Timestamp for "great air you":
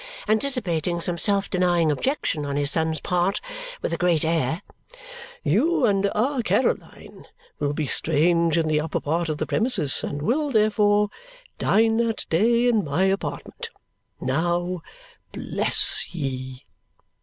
3.97-5.85